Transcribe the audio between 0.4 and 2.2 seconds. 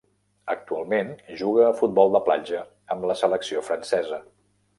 Actualment juga a futbol